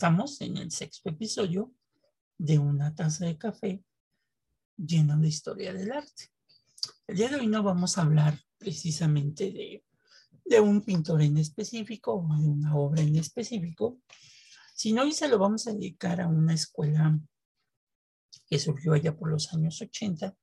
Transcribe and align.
estamos 0.00 0.40
en 0.40 0.56
el 0.56 0.70
sexto 0.70 1.10
episodio 1.10 1.74
de 2.38 2.58
una 2.58 2.94
taza 2.94 3.26
de 3.26 3.36
café 3.36 3.84
lleno 4.74 5.18
de 5.18 5.28
historia 5.28 5.74
del 5.74 5.92
arte. 5.92 6.32
El 7.06 7.18
día 7.18 7.28
de 7.28 7.36
hoy 7.36 7.46
no 7.46 7.62
vamos 7.62 7.98
a 7.98 8.00
hablar 8.00 8.40
precisamente 8.56 9.84
de, 10.46 10.60
un 10.62 10.80
pintor 10.80 11.20
en 11.20 11.36
específico 11.36 12.14
o 12.14 12.40
de 12.40 12.48
una 12.48 12.74
obra 12.76 13.02
en 13.02 13.14
específico, 13.16 14.00
sino 14.74 15.02
hoy 15.02 15.12
se 15.12 15.28
lo 15.28 15.38
vamos 15.38 15.66
a 15.66 15.74
dedicar 15.74 16.22
a 16.22 16.28
una 16.28 16.54
escuela 16.54 17.20
que 18.46 18.58
surgió 18.58 18.94
allá 18.94 19.14
por 19.14 19.30
los 19.30 19.52
años 19.52 19.82
80 19.82 20.34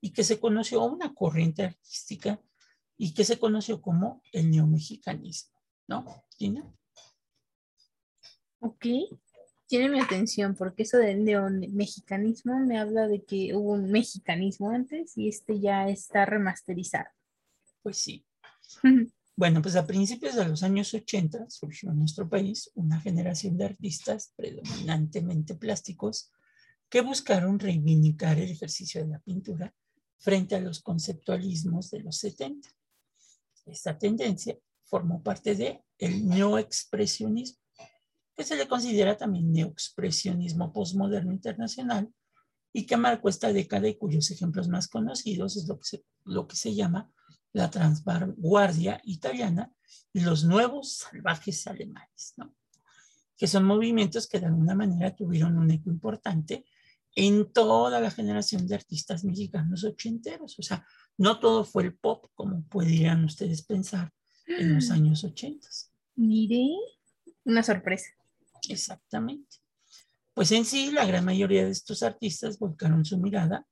y 0.00 0.10
que 0.10 0.24
se 0.24 0.40
conoció 0.40 0.82
una 0.82 1.14
corriente 1.14 1.62
artística 1.62 2.42
y 2.96 3.14
que 3.14 3.24
se 3.24 3.38
conoció 3.38 3.80
como 3.80 4.22
el 4.32 4.50
neomexicanismo, 4.50 5.56
¿no, 5.86 6.24
Gina? 6.36 6.74
Ok, 8.60 8.86
tiene 9.66 9.88
mi 9.88 10.00
atención 10.00 10.54
porque 10.54 10.82
eso 10.82 10.96
del 10.96 11.24
neomexicanismo 11.24 12.58
me 12.58 12.78
habla 12.78 13.06
de 13.06 13.22
que 13.22 13.54
hubo 13.54 13.72
un 13.72 13.90
mexicanismo 13.90 14.70
antes 14.70 15.16
y 15.16 15.28
este 15.28 15.60
ya 15.60 15.88
está 15.88 16.24
remasterizado. 16.24 17.08
Pues 17.82 17.98
sí. 17.98 18.24
bueno, 19.36 19.62
pues 19.62 19.76
a 19.76 19.86
principios 19.86 20.34
de 20.34 20.48
los 20.48 20.62
años 20.62 20.92
80 20.94 21.50
surgió 21.50 21.90
en 21.90 21.98
nuestro 21.98 22.28
país 22.28 22.70
una 22.74 23.00
generación 23.00 23.56
de 23.58 23.66
artistas 23.66 24.32
predominantemente 24.36 25.54
plásticos 25.54 26.32
que 26.88 27.02
buscaron 27.02 27.58
reivindicar 27.58 28.38
el 28.38 28.50
ejercicio 28.50 29.02
de 29.02 29.08
la 29.08 29.18
pintura 29.18 29.74
frente 30.16 30.56
a 30.56 30.60
los 30.60 30.80
conceptualismos 30.80 31.90
de 31.90 32.00
los 32.00 32.16
70. 32.16 32.68
Esta 33.66 33.98
tendencia 33.98 34.58
formó 34.84 35.22
parte 35.22 35.54
del 35.54 35.80
el 35.98 36.26
neoexpresionismo, 36.26 37.60
que 38.38 38.44
se 38.44 38.54
le 38.54 38.68
considera 38.68 39.16
también 39.16 39.50
neoexpresionismo 39.50 40.72
postmoderno 40.72 41.32
internacional 41.32 42.08
y 42.72 42.86
que 42.86 42.96
marcó 42.96 43.28
esta 43.28 43.52
década 43.52 43.88
y 43.88 43.96
cuyos 43.96 44.30
ejemplos 44.30 44.68
más 44.68 44.86
conocidos 44.86 45.56
es 45.56 45.66
lo 45.66 45.80
que 45.80 45.84
se, 45.84 46.04
lo 46.24 46.46
que 46.46 46.54
se 46.54 46.72
llama 46.72 47.10
la 47.52 47.68
transvanguardia 47.68 49.00
italiana 49.02 49.72
y 50.12 50.20
los 50.20 50.44
nuevos 50.44 50.98
salvajes 50.98 51.66
alemanes, 51.66 52.34
¿no? 52.36 52.54
que 53.36 53.48
son 53.48 53.64
movimientos 53.64 54.28
que 54.28 54.38
de 54.38 54.46
alguna 54.46 54.76
manera 54.76 55.16
tuvieron 55.16 55.58
un 55.58 55.72
eco 55.72 55.90
importante 55.90 56.64
en 57.16 57.52
toda 57.52 58.00
la 58.00 58.12
generación 58.12 58.68
de 58.68 58.76
artistas 58.76 59.24
mexicanos 59.24 59.82
ochenteros. 59.82 60.56
O 60.60 60.62
sea, 60.62 60.86
no 61.16 61.40
todo 61.40 61.64
fue 61.64 61.82
el 61.82 61.96
pop, 61.96 62.26
como 62.36 62.62
podrían 62.68 63.24
ustedes 63.24 63.62
pensar 63.62 64.12
en 64.46 64.76
los 64.76 64.90
años 64.92 65.24
ochentas. 65.24 65.92
Mire, 66.14 66.68
una 67.44 67.64
sorpresa. 67.64 68.10
Exactamente. 68.68 69.58
Pues 70.34 70.52
en 70.52 70.64
sí, 70.64 70.92
la 70.92 71.04
gran 71.04 71.24
mayoría 71.24 71.64
de 71.64 71.70
estos 71.70 72.02
artistas 72.02 72.58
volcaron 72.58 73.04
su 73.04 73.18
mirada 73.18 73.66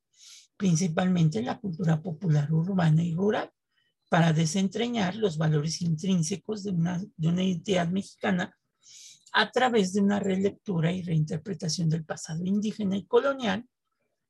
principalmente 0.57 1.39
en 1.39 1.47
la 1.47 1.61
cultura 1.61 2.03
popular 2.03 2.51
urbana 2.53 3.05
y 3.05 3.15
rural 3.15 3.51
para 4.09 4.33
desentrañar 4.33 5.17
los 5.17 5.37
valores 5.37 5.83
intrínsecos 5.83 6.65
de 6.65 6.71
una, 6.71 7.03
de 7.17 7.29
una 7.29 7.43
identidad 7.43 7.89
mexicana 7.89 8.57
a 9.33 9.51
través 9.51 9.93
de 9.93 10.01
una 10.01 10.19
relectura 10.19 10.93
y 10.93 11.03
reinterpretación 11.03 11.91
del 11.91 12.05
pasado 12.05 12.45
indígena 12.45 12.97
y 12.97 13.05
colonial 13.05 13.69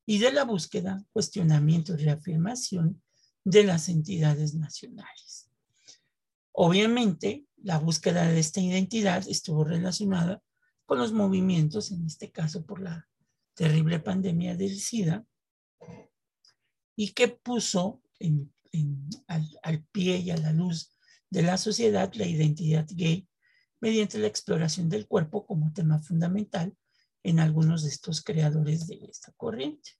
y 0.04 0.18
de 0.18 0.32
la 0.32 0.44
búsqueda, 0.44 1.04
cuestionamiento 1.12 1.94
y 1.94 2.04
reafirmación 2.04 3.02
de 3.44 3.64
las 3.64 3.88
entidades 3.88 4.54
nacionales. 4.54 5.48
Obviamente, 6.52 7.46
la 7.62 7.78
búsqueda 7.78 8.26
de 8.26 8.40
esta 8.40 8.60
identidad 8.60 9.24
estuvo 9.28 9.62
relacionada 9.62 10.42
con 10.86 10.98
los 10.98 11.12
movimientos, 11.12 11.90
en 11.90 12.06
este 12.06 12.30
caso 12.30 12.64
por 12.64 12.80
la 12.80 13.08
terrible 13.54 13.98
pandemia 13.98 14.56
del 14.56 14.78
SIDA, 14.78 15.26
y 16.94 17.12
que 17.12 17.28
puso 17.28 18.02
al, 19.26 19.84
pie 19.92 20.18
y 20.18 20.30
a 20.30 20.36
la 20.36 20.52
luz 20.52 20.92
de 21.28 21.42
la 21.42 21.58
sociedad 21.58 22.12
la 22.14 22.26
identidad 22.26 22.86
gay 22.90 23.28
mediante 23.80 24.18
la 24.18 24.28
exploración 24.28 24.88
del 24.88 25.06
cuerpo 25.06 25.46
como 25.46 25.72
tema 25.72 25.98
fundamental 25.98 26.74
en 27.22 27.40
algunos 27.40 27.82
de 27.82 27.90
estos 27.90 28.22
creadores 28.22 28.86
de 28.86 29.04
esta 29.10 29.32
corriente, 29.32 29.90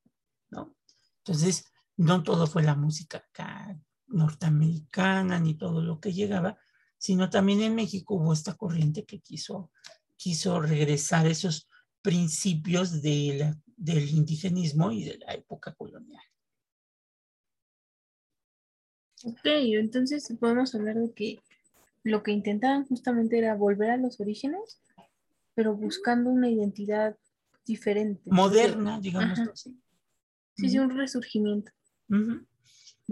¿no? 0.51 0.75
Entonces, 1.19 1.65
no 1.97 2.23
todo 2.23 2.47
fue 2.47 2.63
la 2.63 2.77
música 2.77 3.29
norteamericana 4.07 5.41
ni 5.41 5.55
todo 5.55 5.83
lo 5.83 6.01
que 6.01 6.13
llegaba, 6.13 6.59
sino 6.99 7.29
también 7.29 7.61
en 7.63 7.75
México 7.75 8.15
hubo 8.15 8.33
esta 8.33 8.55
corriente 8.55 9.05
que 9.05 9.21
quiso, 9.21 9.71
quiso 10.17 10.61
regresar 10.61 11.27
esos 11.27 11.69
principios 12.03 13.03
de 13.03 13.55
del 13.77 14.09
indigenismo 14.09 14.91
y 14.91 15.05
de 15.05 15.19
la 15.19 15.35
época 15.35 15.75
colonial. 15.75 16.23
Ok, 19.25 19.45
entonces 19.45 20.33
podemos 20.41 20.75
hablar 20.75 20.97
de 20.97 21.13
que 21.13 21.41
lo 22.03 22.23
que 22.23 22.33
intentaban 22.33 22.87
justamente 22.87 23.39
era 23.39 23.55
volver 23.55 23.91
a 23.91 23.97
los 23.97 24.21
orígenes, 24.21 24.81
pero 25.55 25.75
buscando 25.75 26.31
una 26.31 26.49
identidad 26.49 27.17
diferente. 27.65 28.23
Moderna, 28.27 29.01
digamos 29.01 29.39
así. 29.41 29.79
Sí, 30.57 30.71
sí, 30.71 30.79
un 30.79 30.97
resurgimiento. 30.97 31.73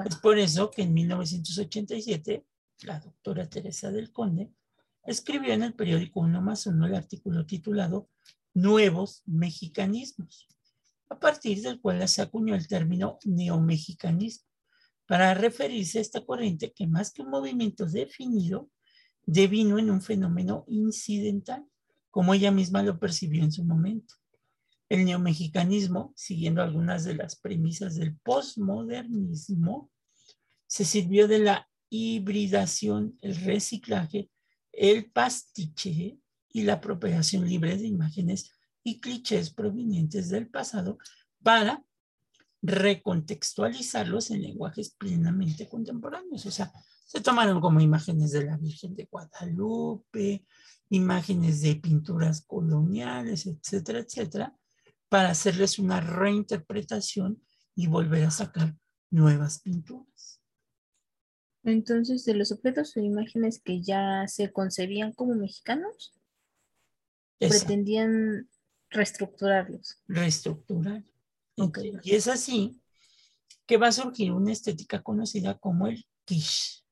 Es 0.04 0.16
por 0.16 0.38
eso 0.38 0.70
que 0.70 0.82
en 0.82 0.94
1987 0.94 2.46
la 2.82 3.00
doctora 3.00 3.48
Teresa 3.48 3.90
del 3.90 4.12
Conde 4.12 4.50
escribió 5.04 5.52
en 5.52 5.62
el 5.62 5.74
periódico 5.74 6.20
Uno 6.20 6.40
más 6.40 6.66
Uno 6.66 6.86
el 6.86 6.94
artículo 6.94 7.46
titulado 7.46 8.08
Nuevos 8.54 9.22
Mexicanismos, 9.26 10.48
a 11.08 11.18
partir 11.18 11.60
del 11.60 11.80
cual 11.80 12.06
se 12.08 12.22
acuñó 12.22 12.54
el 12.54 12.66
término 12.66 13.18
neomexicanismo 13.24 14.48
para 15.06 15.34
referirse 15.34 15.98
a 15.98 16.02
esta 16.02 16.24
corriente 16.24 16.72
que 16.72 16.86
más 16.86 17.12
que 17.12 17.22
un 17.22 17.30
movimiento 17.30 17.86
definido, 17.86 18.70
devino 19.26 19.78
en 19.78 19.90
un 19.90 20.00
fenómeno 20.00 20.64
incidental, 20.68 21.64
como 22.10 22.32
ella 22.32 22.50
misma 22.50 22.82
lo 22.82 22.98
percibió 22.98 23.42
en 23.42 23.52
su 23.52 23.64
momento. 23.64 24.14
El 24.88 25.04
neomexicanismo, 25.04 26.12
siguiendo 26.16 26.62
algunas 26.62 27.04
de 27.04 27.14
las 27.14 27.36
premisas 27.36 27.96
del 27.96 28.16
postmodernismo, 28.18 29.90
se 30.66 30.84
sirvió 30.84 31.26
de 31.28 31.40
la 31.40 31.68
hibridación, 31.90 33.18
el 33.20 33.36
reciclaje, 33.36 34.30
el 34.76 35.10
pastiche 35.10 36.18
y 36.50 36.62
la 36.62 36.74
apropiación 36.74 37.48
libre 37.48 37.76
de 37.76 37.86
imágenes 37.86 38.52
y 38.82 39.00
clichés 39.00 39.50
provenientes 39.50 40.28
del 40.28 40.48
pasado 40.48 40.98
para 41.42 41.84
recontextualizarlos 42.62 44.30
en 44.30 44.42
lenguajes 44.42 44.90
plenamente 44.90 45.68
contemporáneos. 45.68 46.46
O 46.46 46.50
sea, 46.50 46.72
se 47.06 47.20
tomaron 47.20 47.60
como 47.60 47.80
imágenes 47.80 48.32
de 48.32 48.44
la 48.44 48.56
Virgen 48.56 48.94
de 48.94 49.04
Guadalupe, 49.04 50.46
imágenes 50.88 51.60
de 51.60 51.76
pinturas 51.76 52.42
coloniales, 52.46 53.46
etcétera, 53.46 54.00
etcétera, 54.00 54.56
para 55.08 55.30
hacerles 55.30 55.78
una 55.78 56.00
reinterpretación 56.00 57.42
y 57.74 57.86
volver 57.86 58.24
a 58.24 58.30
sacar 58.30 58.74
nuevas 59.10 59.60
pinturas. 59.60 60.33
Entonces, 61.64 62.24
de 62.24 62.34
los 62.34 62.52
objetos 62.52 62.96
o 62.96 63.00
imágenes 63.00 63.60
que 63.60 63.80
ya 63.80 64.26
se 64.28 64.52
concebían 64.52 65.12
como 65.12 65.34
mexicanos, 65.34 66.12
pretendían 67.38 68.48
reestructurarlos. 68.90 69.98
Reestructurar. 70.06 71.02
Y 72.02 72.14
es 72.14 72.28
así 72.28 72.80
que 73.66 73.76
va 73.76 73.88
a 73.88 73.92
surgir 73.92 74.32
una 74.32 74.52
estética 74.52 75.02
conocida 75.02 75.58
como 75.58 75.86
el 75.86 76.04
quiche 76.24 76.84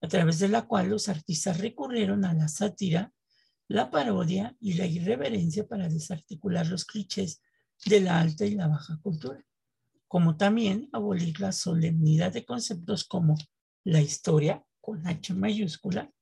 a 0.00 0.08
través 0.08 0.38
de 0.38 0.48
la 0.48 0.62
cual 0.62 0.88
los 0.88 1.08
artistas 1.08 1.58
recurrieron 1.58 2.24
a 2.24 2.32
la 2.32 2.48
sátira, 2.48 3.12
la 3.66 3.90
parodia 3.90 4.56
y 4.60 4.74
la 4.74 4.86
irreverencia 4.86 5.66
para 5.66 5.88
desarticular 5.88 6.66
los 6.66 6.84
clichés 6.84 7.42
de 7.84 8.00
la 8.00 8.20
alta 8.20 8.44
y 8.44 8.54
la 8.54 8.68
baja 8.68 8.98
cultura, 9.02 9.44
como 10.06 10.36
también 10.36 10.88
abolir 10.92 11.38
la 11.40 11.52
solemnidad 11.52 12.32
de 12.32 12.44
conceptos 12.44 13.04
como 13.04 13.36
la 13.88 14.00
historia 14.02 14.62
con 14.82 15.06
H 15.06 15.32
mayúscula, 15.32 16.12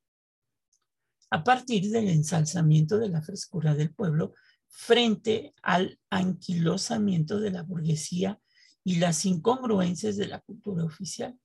a 1.31 1.43
partir 1.43 1.91
del 1.91 2.09
ensalzamiento 2.09 2.97
de 2.97 3.09
la 3.09 3.23
frescura 3.23 3.75
del 3.75 3.93
pueblo 3.93 4.35
frente 4.69 5.53
al 5.63 5.99
anquilosamiento 6.09 7.41
de 7.41 7.51
la 7.51 7.65
burguesía 7.65 8.41
y 8.85 9.01
las 9.01 9.25
incongruencias 9.25 10.17
de 10.17 10.29
la 10.29 10.39
cultura 10.39 10.85
oficial. 10.85 11.37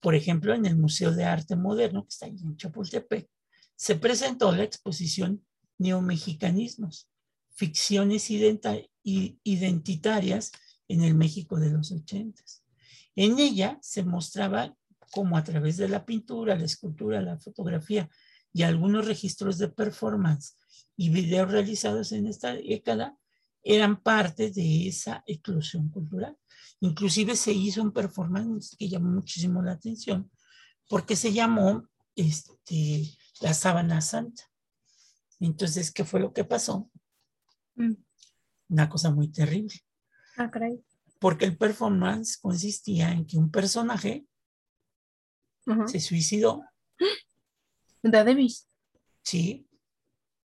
Por 0.00 0.16
ejemplo, 0.16 0.52
en 0.52 0.66
el 0.66 0.76
Museo 0.76 1.12
de 1.12 1.22
Arte 1.22 1.54
Moderno, 1.54 2.02
que 2.02 2.08
está 2.08 2.26
ahí 2.26 2.36
en 2.42 2.56
Chapultepec, 2.56 3.30
se 3.76 3.94
presentó 3.94 4.50
la 4.50 4.64
exposición 4.64 5.46
Neomexicanismos, 5.78 7.08
ficciones 7.54 8.30
identitarias 8.30 10.50
en 10.88 11.04
el 11.04 11.14
México 11.14 11.60
de 11.60 11.70
los 11.70 11.92
ochentas. 11.92 12.64
En 13.14 13.38
ella 13.38 13.78
se 13.80 14.02
mostraba 14.02 14.74
cómo 15.10 15.36
a 15.36 15.44
través 15.44 15.76
de 15.76 15.88
la 15.88 16.04
pintura, 16.04 16.56
la 16.56 16.64
escultura, 16.64 17.20
la 17.20 17.38
fotografía 17.38 18.08
y 18.52 18.62
algunos 18.62 19.06
registros 19.06 19.58
de 19.58 19.68
performance 19.68 20.56
y 20.96 21.10
videos 21.10 21.50
realizados 21.50 22.12
en 22.12 22.26
esta 22.26 22.54
década 22.54 23.16
eran 23.62 24.02
parte 24.02 24.50
de 24.50 24.88
esa 24.88 25.22
eclosión 25.26 25.90
cultural. 25.90 26.36
Inclusive 26.80 27.36
se 27.36 27.52
hizo 27.52 27.82
un 27.82 27.92
performance 27.92 28.76
que 28.78 28.88
llamó 28.88 29.10
muchísimo 29.10 29.62
la 29.62 29.72
atención 29.72 30.30
porque 30.88 31.14
se 31.14 31.32
llamó 31.32 31.88
este, 32.16 33.16
la 33.40 33.54
sábana 33.54 34.00
santa. 34.00 34.42
Entonces, 35.38 35.92
¿qué 35.92 36.04
fue 36.04 36.20
lo 36.20 36.32
que 36.32 36.44
pasó? 36.44 36.90
Mm. 37.76 37.94
Una 38.68 38.88
cosa 38.88 39.10
muy 39.10 39.28
terrible. 39.28 39.74
Ah. 40.36 40.50
Porque 41.18 41.44
el 41.44 41.56
performance 41.56 42.38
consistía 42.38 43.12
en 43.12 43.26
que 43.26 43.38
un 43.38 43.50
personaje 43.50 44.26
se 45.86 46.00
suicidó. 46.00 46.64
¿Da 48.02 48.24
Davis? 48.24 48.68
Sí. 49.22 49.66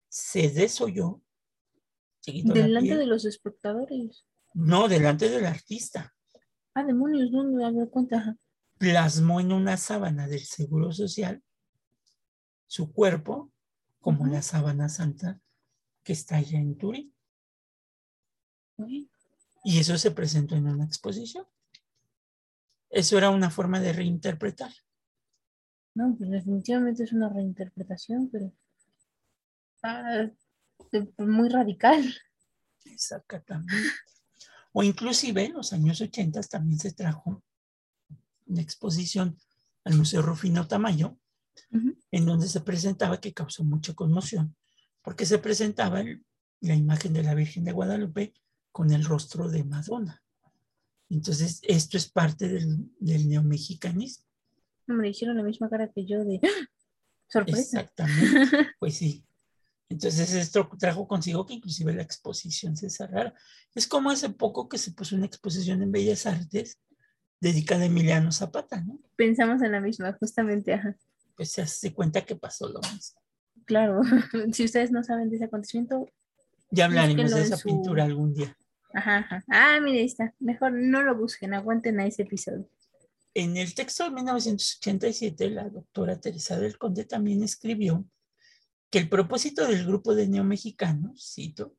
Se 0.10 0.50
desoyó. 0.50 1.22
Delante 2.26 2.96
de 2.96 3.06
los 3.06 3.26
espectadores. 3.26 4.26
No, 4.54 4.88
delante 4.88 5.30
del 5.30 5.46
artista. 5.46 6.14
Ah, 6.74 6.84
demonios, 6.84 7.32
no 7.32 7.44
me 7.44 7.64
dado 7.64 7.90
cuenta. 7.90 8.38
Plasmó 8.78 9.40
en 9.40 9.52
una 9.52 9.78
sábana 9.78 10.28
del 10.28 10.46
Seguro 10.46 10.92
Social 10.92 11.44
su 12.68 12.92
cuerpo 12.94 13.52
como 14.00 14.26
la 14.28 14.42
sábana 14.42 14.88
santa 14.88 15.40
que 16.04 16.14
está 16.14 16.38
allá 16.38 16.60
en 16.60 16.78
Turín. 16.78 17.14
Y 19.64 19.80
eso 19.80 19.98
se 19.98 20.12
presentó 20.12 20.56
en 20.56 20.68
una 20.68 20.86
exposición. 20.86 21.46
Eso 22.90 23.18
era 23.18 23.30
una 23.30 23.50
forma 23.50 23.80
de 23.80 23.94
reinterpretar. 23.94 24.72
No, 25.94 26.16
pues 26.18 26.30
definitivamente 26.30 27.04
es 27.04 27.12
una 27.12 27.30
reinterpretación, 27.30 28.30
pero 28.30 28.52
ah, 29.84 30.30
muy 31.18 31.50
radical. 31.50 32.04
Exactamente. 32.86 33.74
O 34.74 34.84
inclusive 34.84 35.46
en 35.46 35.54
los 35.54 35.74
años 35.74 36.00
80 36.00 36.42
también 36.44 36.80
se 36.80 36.94
trajo 36.94 37.44
una 38.46 38.62
exposición 38.62 39.38
al 39.84 39.98
Museo 39.98 40.22
Rufino 40.22 40.68
Tamayo, 40.68 41.18
en 42.12 42.26
donde 42.26 42.48
se 42.48 42.62
presentaba, 42.62 43.20
que 43.20 43.34
causó 43.34 43.64
mucha 43.64 43.94
conmoción, 43.94 44.56
porque 45.02 45.26
se 45.26 45.40
presentaba 45.40 46.04
la 46.62 46.76
imagen 46.76 47.14
de 47.14 47.24
la 47.24 47.34
Virgen 47.34 47.64
de 47.64 47.72
Guadalupe 47.72 48.34
con 48.72 48.92
el 48.92 49.04
rostro 49.04 49.50
de 49.50 49.64
Madonna. 49.64 50.24
Entonces, 51.10 51.60
esto 51.64 51.98
es 51.98 52.10
parte 52.10 52.48
del, 52.48 52.90
del 53.00 53.28
neomexicanismo. 53.28 54.31
Me 54.92 55.10
hicieron 55.10 55.38
la 55.38 55.44
misma 55.44 55.70
cara 55.70 55.90
que 55.90 56.06
yo 56.06 56.24
de 56.24 56.40
¡Ah! 56.44 56.68
sorpresa. 57.28 57.60
Exactamente, 57.62 58.70
pues 58.80 58.96
sí. 58.96 59.26
Entonces 59.90 60.34
esto 60.34 60.70
trajo 60.80 61.06
consigo 61.06 61.46
que 61.46 61.56
inclusive 61.56 61.94
la 61.94 62.02
exposición 62.02 62.78
se 62.78 62.90
cerrara. 62.90 63.34
Es 63.76 63.88
como 63.88 64.10
hace 64.10 64.30
poco 64.30 64.70
que 64.70 64.78
se 64.78 64.92
puso 64.92 65.18
una 65.18 65.26
exposición 65.26 65.82
en 65.82 65.92
Bellas 65.92 66.26
Artes 66.26 66.80
dedicada 67.42 67.84
a 67.84 67.88
Emiliano 67.88 68.32
Zapata, 68.32 68.80
¿no? 68.82 69.00
Pensamos 69.18 69.62
en 69.62 69.74
la 69.74 69.82
misma, 69.82 70.14
justamente, 70.14 70.74
ajá. 70.74 70.96
Pues 71.36 71.52
se 71.52 71.62
hace 71.62 71.94
cuenta 71.94 72.22
que 72.22 72.36
pasó 72.36 72.70
lo 72.70 72.80
mismo. 72.80 73.20
Claro, 73.66 74.02
si 74.54 74.64
ustedes 74.64 74.92
no 74.92 75.04
saben 75.04 75.30
de 75.30 75.36
ese 75.36 75.46
acontecimiento. 75.46 76.08
Ya 76.70 76.86
hablaremos 76.86 77.32
de 77.32 77.42
esa 77.42 77.58
pintura 77.58 78.06
algún 78.06 78.34
día. 78.34 78.56
Ajá, 78.94 79.18
ajá. 79.18 79.44
Ah, 79.50 79.80
mire, 79.82 80.00
ahí 80.00 80.06
está. 80.06 80.34
Mejor 80.40 80.72
no 80.72 81.02
lo 81.02 81.16
busquen, 81.16 81.54
aguanten 81.54 82.00
a 82.00 82.06
ese 82.06 82.24
episodio. 82.24 82.70
En 83.34 83.56
el 83.56 83.74
texto 83.74 84.04
de 84.04 84.12
1987, 84.12 85.50
la 85.52 85.70
doctora 85.70 86.20
Teresa 86.20 86.60
del 86.60 86.78
Conde 86.78 87.06
también 87.06 87.44
escribió 87.44 88.06
que 88.90 89.00
el 89.00 89.08
propósito 89.08 89.66
del 89.66 89.86
grupo 89.86 90.14
de 90.14 90.28
neomexicanos, 90.28 91.32
cito, 91.34 91.74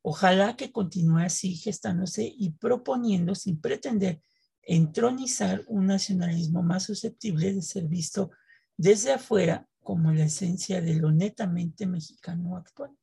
ojalá 0.00 0.56
que 0.56 0.72
continúe 0.72 1.18
así 1.18 1.56
gestándose 1.56 2.24
y 2.24 2.52
proponiendo 2.52 3.34
sin 3.34 3.60
pretender 3.60 4.22
entronizar 4.62 5.62
un 5.66 5.86
nacionalismo 5.86 6.62
más 6.62 6.84
susceptible 6.84 7.52
de 7.52 7.60
ser 7.60 7.84
visto 7.84 8.30
desde 8.78 9.12
afuera 9.12 9.68
como 9.82 10.10
la 10.10 10.24
esencia 10.24 10.80
de 10.80 10.94
lo 10.94 11.12
netamente 11.12 11.86
mexicano 11.86 12.56
actual. 12.56 12.96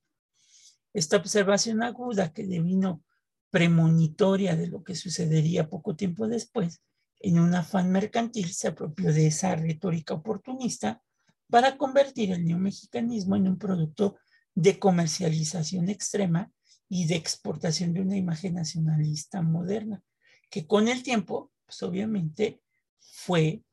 Esta 0.92 1.18
observación 1.18 1.84
aguda 1.84 2.34
que 2.34 2.48
devino 2.48 3.04
premonitoria 3.52 4.56
de 4.56 4.66
lo 4.66 4.84
que 4.84 4.96
sucedería 4.96 5.70
poco 5.70 5.96
tiempo 5.96 6.28
después, 6.28 6.82
en 7.24 7.40
un 7.40 7.54
afán 7.56 7.92
mercantil 7.92 8.52
se 8.54 8.70
apropió 8.70 9.14
de 9.14 9.28
esa 9.28 9.56
retórica 9.56 10.14
oportunista 10.14 11.02
para 11.50 11.78
convertir 11.78 12.32
el 12.32 12.46
neomexicanismo 12.46 13.36
en 13.36 13.48
un 13.48 13.58
producto 13.58 14.18
de 14.56 14.80
comercialización 14.80 15.90
extrema 15.90 16.52
y 16.90 17.06
de 17.06 17.16
exportación 17.16 17.94
de 17.94 18.02
una 18.02 18.18
imagen 18.18 18.56
nacionalista 18.56 19.42
moderna, 19.42 20.04
que 20.50 20.68
con 20.68 20.88
el 20.88 21.04
tiempo, 21.04 21.52
pues 21.66 21.82
obviamente, 21.84 22.62
fue, 23.00 23.64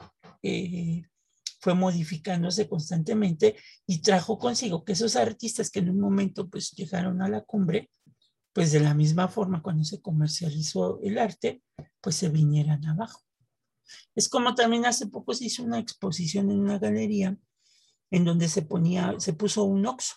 eh, 0.43 1.03
fue 1.61 1.75
modificándose 1.75 2.69
constantemente 2.69 3.57
y 3.87 3.99
trajo 4.03 4.39
consigo 4.39 4.85
que 4.85 4.93
esos 4.93 5.17
artistas 5.17 5.71
que 5.71 5.81
en 5.81 5.91
un 5.91 6.01
momento 6.01 6.49
pues 6.49 6.73
llegaron 6.73 7.23
a 7.23 7.29
la 7.29 7.43
cumbre, 7.43 7.91
pues 8.53 8.73
de 8.73 8.81
la 8.81 8.95
misma 8.95 9.29
forma 9.29 9.63
cuando 9.63 9.85
se 9.85 10.01
comercializó 10.01 11.01
el 11.03 11.19
arte, 11.19 11.63
pues 12.01 12.17
se 12.17 12.29
vinieran 12.29 12.85
abajo. 12.87 13.28
Es 14.15 14.29
como 14.29 14.55
también 14.55 14.87
hace 14.87 15.07
poco 15.07 15.35
se 15.35 15.47
hizo 15.47 15.63
una 15.63 15.79
exposición 15.79 16.51
en 16.51 16.61
una 16.61 16.79
galería 16.79 17.37
en 18.11 18.25
donde 18.25 18.49
se 18.49 18.63
ponía, 18.63 19.15
se 19.19 19.33
puso 19.33 19.65
un 19.65 19.87
oxo. 19.87 20.17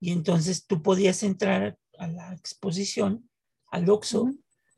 Y 0.00 0.12
entonces 0.12 0.66
tú 0.66 0.82
podías 0.82 1.22
entrar 1.22 1.78
a 1.98 2.06
la 2.06 2.32
exposición, 2.34 3.28
al 3.70 3.88
oxo, 3.88 4.32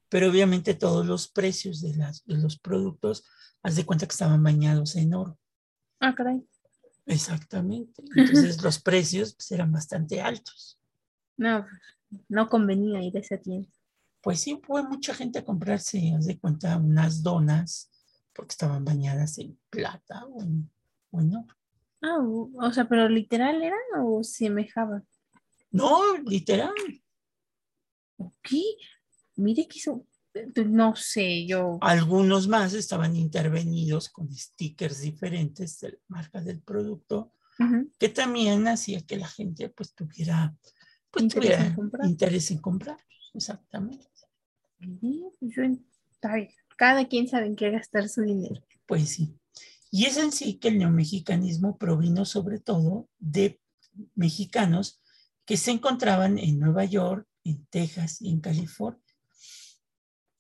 pero 0.08 0.30
obviamente 0.30 0.74
todos 0.74 1.06
los 1.06 1.28
precios 1.28 1.80
de, 1.80 1.94
las, 1.94 2.24
de 2.26 2.36
los 2.36 2.58
productos, 2.58 3.24
haz 3.62 3.76
de 3.76 3.84
cuenta 3.84 4.06
que 4.06 4.12
estaban 4.12 4.42
bañados 4.42 4.96
en 4.96 5.14
oro. 5.14 5.38
Ah, 6.00 6.14
caray. 6.14 6.46
Exactamente. 7.06 8.02
Entonces 8.14 8.62
los 8.62 8.80
precios 8.80 9.34
pues, 9.34 9.50
eran 9.52 9.72
bastante 9.72 10.20
altos. 10.20 10.78
No, 11.36 11.66
no 12.28 12.48
convenía 12.48 13.02
ir 13.02 13.16
a 13.16 13.20
esa 13.20 13.38
tienda. 13.38 13.68
Pues 14.24 14.40
sí, 14.40 14.58
fue 14.64 14.82
mucha 14.82 15.14
gente 15.14 15.38
a 15.38 15.44
comprarse, 15.44 16.14
haz 16.16 16.24
de 16.24 16.38
cuenta, 16.38 16.78
unas 16.78 17.22
donas, 17.22 17.90
porque 18.32 18.52
estaban 18.52 18.84
bañadas 18.84 19.38
en 19.38 19.58
plata 19.68 20.24
o 20.24 20.42
en, 20.42 20.70
o 21.10 21.20
en 21.20 21.36
oro. 21.36 21.54
Ah, 22.00 22.18
o 22.20 22.72
sea, 22.72 22.88
pero 22.88 23.08
literal 23.08 23.62
era 23.62 23.76
o 24.02 24.24
semejaba. 24.24 25.02
No, 25.70 26.16
literal. 26.18 26.72
Ok, 28.16 28.50
mire 29.36 29.66
que 29.66 29.78
hizo, 29.78 30.06
no 30.66 30.96
sé, 30.96 31.46
yo. 31.46 31.78
Algunos 31.80 32.48
más 32.48 32.72
estaban 32.74 33.16
intervenidos 33.16 34.08
con 34.08 34.34
stickers 34.34 35.00
diferentes 35.00 35.80
de 35.80 35.92
la 35.92 35.98
marca 36.08 36.40
del 36.40 36.62
producto, 36.62 37.32
que 37.98 38.08
también 38.08 38.66
hacía 38.68 39.00
que 39.02 39.16
la 39.16 39.28
gente 39.28 39.68
pues 39.68 39.94
tuviera, 39.94 40.56
pues, 41.14 41.24
interés, 41.24 41.60
en 41.60 41.74
comprar. 41.74 42.06
interés 42.06 42.50
en 42.50 42.58
comprar. 42.58 42.98
Exactamente. 43.32 44.06
Pues, 44.78 45.80
cada 46.76 47.06
quien 47.08 47.28
sabe 47.28 47.46
en 47.46 47.56
qué 47.56 47.70
gastar 47.70 48.08
su 48.08 48.22
dinero. 48.22 48.62
Pues 48.86 49.08
sí. 49.08 49.34
Y 49.90 50.06
es 50.06 50.16
en 50.16 50.32
sí 50.32 50.58
que 50.58 50.68
el 50.68 50.78
neomexicanismo 50.78 51.78
provino 51.78 52.24
sobre 52.24 52.58
todo 52.58 53.08
de 53.18 53.60
mexicanos 54.14 55.00
que 55.44 55.56
se 55.56 55.70
encontraban 55.70 56.38
en 56.38 56.58
Nueva 56.58 56.84
York, 56.84 57.28
en 57.44 57.64
Texas 57.66 58.20
y 58.20 58.30
en 58.30 58.40
California. 58.40 59.00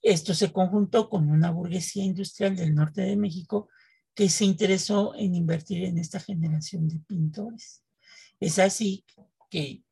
Esto 0.02 0.34
se 0.34 0.52
conjuntó 0.52 1.08
con 1.08 1.30
una 1.30 1.50
burguesía 1.50 2.04
industrial 2.04 2.56
del 2.56 2.74
norte 2.74 3.02
de 3.02 3.16
México 3.16 3.68
que 4.14 4.28
se 4.28 4.44
interesó 4.44 5.14
en 5.14 5.34
invertir 5.34 5.84
en 5.84 5.98
esta 5.98 6.20
generación 6.20 6.88
de 6.88 6.98
pintores. 7.00 7.82
Es 8.40 8.58
así 8.58 9.04
que 9.50 9.82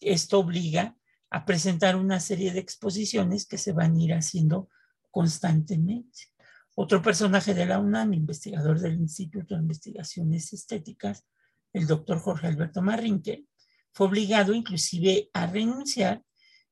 esto 0.00 0.38
obliga 0.38 0.96
a 1.30 1.44
presentar 1.44 1.96
una 1.96 2.20
serie 2.20 2.52
de 2.52 2.60
exposiciones 2.60 3.46
que 3.46 3.58
se 3.58 3.72
van 3.72 3.96
a 3.96 4.02
ir 4.02 4.14
haciendo 4.14 4.68
constantemente. 5.10 6.30
Otro 6.74 7.02
personaje 7.02 7.54
de 7.54 7.66
la 7.66 7.78
UNAM, 7.78 8.14
investigador 8.14 8.80
del 8.80 8.94
Instituto 8.94 9.54
de 9.54 9.60
Investigaciones 9.60 10.52
Estéticas, 10.52 11.26
el 11.72 11.86
doctor 11.86 12.18
Jorge 12.18 12.46
Alberto 12.46 12.82
Marrinque, 12.82 13.44
fue 13.92 14.06
obligado 14.06 14.54
inclusive 14.54 15.30
a 15.32 15.46
renunciar 15.46 16.22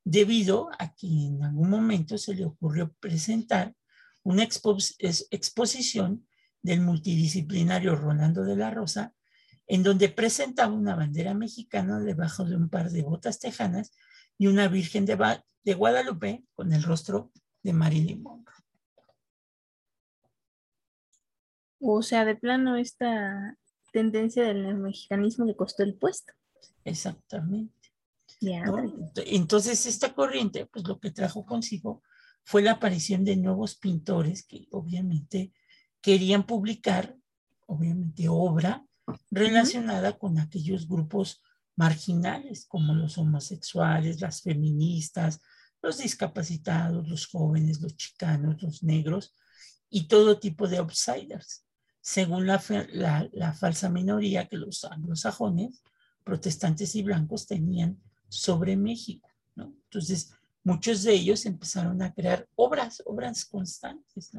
debido 0.05 0.71
a 0.79 0.95
que 0.95 1.07
en 1.07 1.43
algún 1.43 1.69
momento 1.69 2.17
se 2.17 2.35
le 2.35 2.45
ocurrió 2.45 2.95
presentar 3.01 3.75
una 4.23 4.43
exposición 4.45 6.27
del 6.63 6.81
multidisciplinario 6.81 7.95
Rolando 7.95 8.45
de 8.45 8.57
la 8.57 8.71
Rosa, 8.71 9.15
en 9.69 9.83
donde 9.83 10.09
presentaba 10.09 10.73
una 10.73 10.97
bandera 10.97 11.35
mexicana 11.35 12.01
debajo 12.01 12.45
de 12.45 12.57
un 12.57 12.71
par 12.71 12.91
de 12.91 13.03
botas 13.03 13.39
tejanas 13.39 13.93
y 14.39 14.47
una 14.47 14.67
Virgen 14.67 15.05
de, 15.05 15.43
de 15.63 15.75
Guadalupe 15.75 16.45
con 16.55 16.73
el 16.73 16.83
rostro 16.83 17.31
de 17.63 17.75
Marilyn 17.75 18.23
Monroe. 18.23 18.55
O 21.81 22.03
sea, 22.03 22.25
de 22.25 22.35
plano 22.35 22.77
esta 22.77 23.57
tendencia 23.93 24.45
del 24.45 24.79
mexicanismo 24.79 25.45
le 25.45 25.55
costó 25.55 25.83
el 25.83 25.95
puesto. 25.95 26.33
Exactamente. 26.85 27.73
Entonces, 29.27 29.85
esta 29.87 30.15
corriente, 30.15 30.67
pues 30.67 30.87
lo 30.89 30.99
que 30.99 31.11
trajo 31.11 31.45
consigo 31.45 32.03
fue 32.43 32.63
la 32.63 32.73
aparición 32.73 33.25
de 33.25 33.37
nuevos 33.37 33.77
pintores 33.77 34.47
que 34.47 34.67
obviamente 34.71 35.53
querían 36.01 36.47
publicar, 36.47 37.17
obviamente, 37.67 38.29
obra 38.29 38.88
relacionada 39.31 40.19
con 40.19 40.39
aquellos 40.39 40.89
grupos 40.89 41.43
marginales, 41.77 42.67
como 42.67 42.95
los 42.95 43.19
homosexuales, 43.19 44.21
las 44.21 44.43
feministas, 44.43 45.41
los 45.83 45.99
discapacitados, 45.99 47.09
los 47.09 47.27
jóvenes, 47.27 47.81
los 47.81 47.97
chicanos, 47.97 48.63
los 48.63 48.83
negros 48.83 49.33
y 49.91 50.09
todo 50.09 50.39
tipo 50.39 50.67
de 50.67 50.79
outsiders, 50.79 51.65
según 52.01 52.47
la, 52.47 52.59
falsa 53.55 53.89
minoría 53.89 54.49
que 54.49 54.57
los 54.57 54.85
anglosajones, 54.85 55.83
protestantes 56.25 56.95
y 56.95 57.03
blancos 57.03 57.47
tenían 57.47 58.01
sobre 58.29 58.77
México. 58.77 59.29
Entonces, 59.57 60.33
muchos 60.65 61.03
de 61.03 61.15
ellos 61.15 61.47
empezaron 61.47 62.03
a 62.03 62.13
crear 62.13 62.47
obras, 62.57 63.03
obras 63.07 63.45
constantes. 63.45 64.31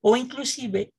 O 0.00 0.16
inclusive 0.16 0.92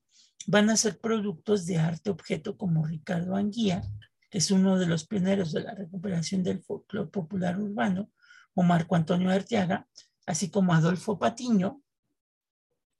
van 0.47 0.69
a 0.69 0.77
ser 0.77 0.99
productos 0.99 1.65
de 1.65 1.77
arte 1.77 2.09
objeto 2.09 2.57
como 2.57 2.85
Ricardo 2.85 3.35
Anguía, 3.35 3.81
que 4.29 4.37
es 4.37 4.51
uno 4.51 4.77
de 4.77 4.85
los 4.85 5.07
pioneros 5.07 5.51
de 5.53 5.61
la 5.61 5.73
recuperación 5.73 6.43
del 6.43 6.61
folclore 6.61 7.09
popular 7.09 7.59
urbano, 7.59 8.11
o 8.53 8.63
Marco 8.63 8.95
Antonio 8.95 9.29
Arteaga, 9.31 9.87
así 10.25 10.49
como 10.49 10.73
Adolfo 10.73 11.19
Patiño 11.19 11.81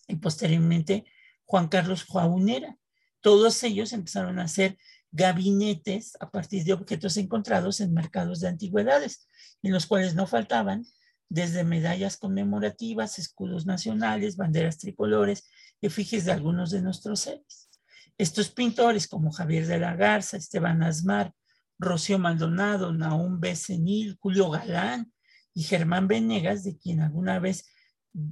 y 0.07 0.17
posteriormente 0.17 1.05
Juan 1.45 1.67
Carlos 1.67 2.03
Juaunera. 2.03 2.77
Todos 3.21 3.63
ellos 3.63 3.93
empezaron 3.93 4.39
a 4.39 4.43
hacer 4.43 4.77
gabinetes 5.11 6.17
a 6.19 6.29
partir 6.29 6.63
de 6.65 6.73
objetos 6.73 7.15
encontrados 7.17 7.79
en 7.79 7.93
mercados 7.93 8.41
de 8.41 8.49
antigüedades, 8.49 9.27
en 9.63 9.71
los 9.71 9.85
cuales 9.85 10.13
no 10.13 10.27
faltaban 10.27 10.85
desde 11.29 11.63
medallas 11.63 12.17
conmemorativas, 12.17 13.17
escudos 13.17 13.65
nacionales, 13.65 14.35
banderas 14.35 14.77
tricolores, 14.77 15.49
efigies 15.85 16.25
de 16.25 16.31
algunos 16.31 16.71
de 16.71 16.81
nuestros 16.81 17.21
seres. 17.21 17.69
Estos 18.17 18.49
pintores 18.49 19.07
como 19.07 19.31
Javier 19.31 19.67
de 19.67 19.79
la 19.79 19.95
Garza, 19.95 20.37
Esteban 20.37 20.83
Asmar, 20.83 21.33
Rocío 21.77 22.17
Maldonado, 22.17 22.93
Naúm 22.93 23.39
Becenil, 23.39 24.17
Julio 24.19 24.49
Galán 24.49 25.11
y 25.53 25.63
Germán 25.63 26.07
Venegas, 26.07 26.63
de 26.63 26.77
quien 26.77 27.01
alguna 27.01 27.39
vez 27.39 27.65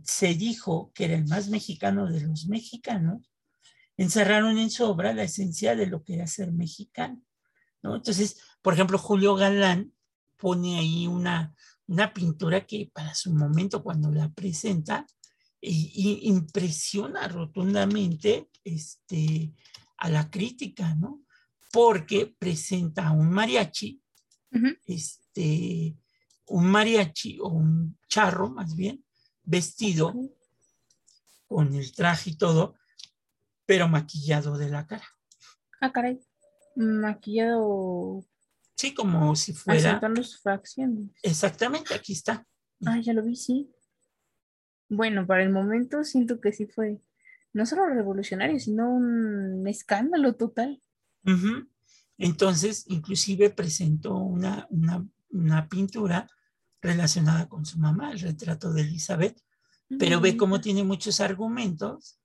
se 0.03 0.33
dijo 0.33 0.91
que 0.93 1.05
era 1.05 1.15
el 1.15 1.27
más 1.27 1.49
mexicano 1.49 2.09
de 2.09 2.21
los 2.21 2.47
mexicanos, 2.47 3.29
encerraron 3.97 4.57
en 4.57 4.69
su 4.69 4.85
obra 4.85 5.13
la 5.13 5.23
esencia 5.23 5.75
de 5.75 5.87
lo 5.87 6.03
que 6.03 6.15
era 6.15 6.27
ser 6.27 6.51
mexicano. 6.51 7.21
¿no? 7.81 7.95
Entonces, 7.95 8.39
por 8.61 8.73
ejemplo, 8.73 8.97
Julio 8.97 9.35
Galán 9.35 9.93
pone 10.37 10.79
ahí 10.79 11.07
una, 11.07 11.53
una 11.87 12.13
pintura 12.13 12.65
que 12.65 12.89
para 12.93 13.13
su 13.13 13.33
momento 13.33 13.83
cuando 13.83 14.09
la 14.11 14.29
presenta 14.29 15.05
y, 15.65 16.19
impresiona 16.23 17.27
rotundamente 17.27 18.49
este, 18.63 19.53
a 19.97 20.09
la 20.09 20.29
crítica, 20.29 20.95
¿no? 20.95 21.23
Porque 21.71 22.35
presenta 22.37 23.07
a 23.07 23.11
un 23.11 23.31
mariachi, 23.31 24.01
este, 24.85 25.97
un 26.47 26.65
mariachi 26.67 27.39
o 27.39 27.47
un 27.47 27.97
charro 28.07 28.49
más 28.49 28.75
bien, 28.75 29.03
vestido 29.43 30.13
con 31.47 31.73
el 31.73 31.91
traje 31.93 32.31
y 32.31 32.37
todo, 32.37 32.75
pero 33.65 33.87
maquillado 33.87 34.57
de 34.57 34.69
la 34.69 34.85
cara. 34.85 35.07
Ah, 35.79 35.91
caray. 35.91 36.19
Maquillado 36.75 38.25
Sí, 38.75 38.93
como 38.93 39.35
si 39.35 39.53
fuera. 39.53 40.01
sus 40.17 40.41
fracciones. 40.41 41.09
Exactamente, 41.21 41.93
aquí 41.93 42.11
está. 42.13 42.45
Ah, 42.85 42.99
ya 42.99 43.13
lo 43.13 43.23
vi, 43.23 43.35
sí. 43.35 43.72
Bueno, 44.95 45.25
para 45.25 45.43
el 45.43 45.49
momento 45.49 46.03
siento 46.03 46.39
que 46.39 46.53
sí 46.53 46.65
fue 46.65 47.01
no 47.51 47.65
solo 47.65 47.87
revolucionario, 47.87 48.59
sino 48.59 48.89
un 48.89 49.67
escándalo 49.67 50.33
total. 50.35 50.81
Entonces, 52.17 52.85
inclusive 52.87 53.49
presentó 53.49 54.15
una, 54.17 54.67
una, 54.69 55.05
una 55.31 55.67
pintura 55.67 56.29
relacionada 56.81 57.47
con 57.47 57.65
su 57.65 57.79
mamá, 57.79 58.11
el 58.11 58.19
retrato 58.19 58.71
de 58.73 58.81
Elizabeth, 58.81 59.39
pero 59.99 60.19
ve 60.19 60.35
cómo 60.37 60.61
tiene 60.61 60.83
muchos 60.83 61.19
argumentos 61.21 62.19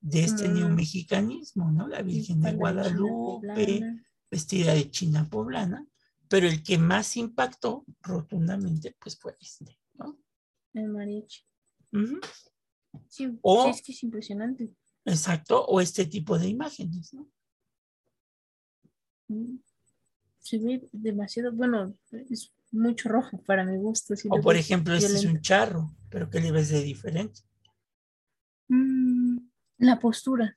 de 0.00 0.24
este 0.24 0.48
Mm. 0.48 0.54
neomexicanismo, 0.54 1.72
¿no? 1.72 1.88
La 1.88 2.02
Virgen 2.02 2.40
de 2.40 2.52
Guadalupe, 2.52 4.02
vestida 4.30 4.74
de 4.74 4.90
china 4.90 5.28
poblana, 5.28 5.86
pero 6.28 6.46
el 6.46 6.62
que 6.62 6.78
más 6.78 7.16
impactó 7.16 7.84
rotundamente, 8.02 8.94
pues 9.00 9.18
fue 9.18 9.36
este, 9.40 9.78
¿no? 9.94 10.18
El 10.74 10.88
mariachi. 10.88 11.47
Sí, 13.08 13.38
O- 13.42 13.64
sí, 13.64 13.70
es 13.70 13.82
que 13.82 13.92
es 13.92 14.02
impresionante. 14.02 14.72
Exacto, 15.04 15.64
o 15.64 15.80
este 15.80 16.04
tipo 16.06 16.38
de 16.38 16.48
imágenes, 16.48 17.14
¿no? 17.14 17.28
Mm. 19.28 19.56
Se 20.40 20.58
ve 20.58 20.88
demasiado, 20.92 21.52
bueno, 21.52 21.94
es 22.30 22.52
mucho 22.70 23.08
rojo 23.08 23.42
para 23.42 23.64
mi 23.64 23.76
gusto. 23.76 24.14
O 24.30 24.40
por 24.40 24.56
ejemplo, 24.56 24.94
este 24.94 25.14
es 25.14 25.24
un 25.24 25.40
charro, 25.40 25.90
pero 26.10 26.30
¿qué 26.30 26.40
le 26.40 26.52
ves 26.52 26.68
de 26.70 26.82
diferente? 26.82 27.40
Mm, 28.68 29.38
la 29.78 29.98
postura. 29.98 30.56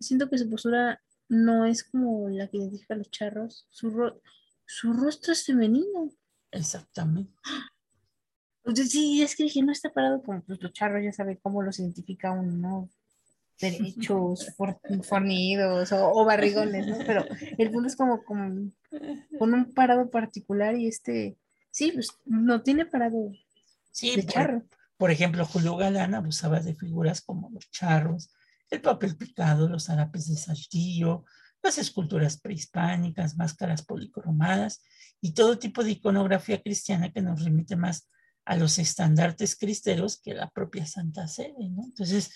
Siento 0.00 0.28
que 0.28 0.38
su 0.38 0.50
postura 0.50 1.00
no 1.28 1.64
es 1.66 1.84
como 1.84 2.28
la 2.28 2.48
que 2.48 2.58
identifica 2.58 2.94
a 2.94 2.98
los 2.98 3.10
charros. 3.10 3.66
Su, 3.70 3.90
ro- 3.90 4.20
su 4.66 4.92
rostro 4.92 5.32
es 5.32 5.44
femenino. 5.46 6.10
Exactamente. 6.50 7.32
O 8.64 8.74
sea, 8.74 8.84
sí, 8.84 9.22
es 9.22 9.34
que 9.36 9.44
dije, 9.44 9.62
no 9.62 9.72
está 9.72 9.90
parado 9.92 10.22
como 10.22 10.40
pues, 10.42 10.60
los 10.62 10.72
charros, 10.72 11.02
ya 11.04 11.12
sabe 11.12 11.38
cómo 11.42 11.62
los 11.62 11.78
identifica 11.80 12.30
uno, 12.32 12.52
¿no? 12.52 12.88
Derechos, 13.60 14.52
for- 14.56 14.80
fornidos 15.02 15.92
o, 15.92 16.12
o 16.12 16.24
barrigones, 16.24 16.86
¿no? 16.86 16.98
Pero 17.06 17.24
el 17.58 17.70
punto 17.70 17.88
es 17.88 17.96
como, 17.96 18.24
como 18.24 18.70
con 19.38 19.54
un 19.54 19.72
parado 19.72 20.10
particular 20.10 20.76
y 20.76 20.88
este, 20.88 21.36
sí, 21.70 21.92
pues 21.92 22.08
no 22.24 22.62
tiene 22.62 22.86
parado 22.86 23.32
Sí, 23.90 24.16
de 24.16 24.22
por, 24.22 24.32
charro. 24.32 24.62
por 24.96 25.10
ejemplo, 25.10 25.44
Julio 25.44 25.76
Galán 25.76 26.14
abusaba 26.14 26.60
de 26.60 26.74
figuras 26.74 27.20
como 27.20 27.50
los 27.50 27.70
charros, 27.70 28.32
el 28.70 28.80
papel 28.80 29.16
picado, 29.16 29.68
los 29.68 29.90
harapes 29.90 30.28
de 30.28 30.36
saltillo, 30.36 31.24
las 31.62 31.78
esculturas 31.78 32.40
prehispánicas, 32.40 33.36
máscaras 33.36 33.84
policromadas 33.84 34.82
y 35.20 35.32
todo 35.34 35.58
tipo 35.58 35.84
de 35.84 35.92
iconografía 35.92 36.60
cristiana 36.62 37.12
que 37.12 37.20
nos 37.20 37.44
remite 37.44 37.76
más 37.76 38.08
a 38.44 38.56
los 38.56 38.78
estandartes 38.78 39.56
cristeros 39.56 40.20
que 40.20 40.34
la 40.34 40.50
propia 40.50 40.86
Santa 40.86 41.28
Sede, 41.28 41.68
¿no? 41.70 41.84
Entonces, 41.84 42.30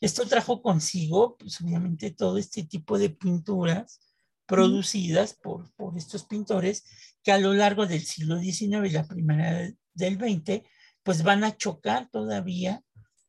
esto 0.00 0.26
trajo 0.26 0.62
consigo, 0.62 1.36
pues 1.36 1.60
obviamente, 1.60 2.10
todo 2.10 2.38
este 2.38 2.64
tipo 2.64 2.98
de 2.98 3.10
pinturas 3.10 4.00
producidas 4.46 5.34
por, 5.34 5.72
por 5.74 5.96
estos 5.96 6.24
pintores 6.24 6.84
que 7.22 7.32
a 7.32 7.38
lo 7.38 7.54
largo 7.54 7.86
del 7.86 8.04
siglo 8.04 8.38
XIX 8.38 8.86
y 8.86 8.90
la 8.90 9.06
primera 9.06 9.70
del 9.94 10.18
XX, 10.18 10.66
pues 11.02 11.22
van 11.22 11.44
a 11.44 11.56
chocar 11.56 12.08
todavía 12.10 12.82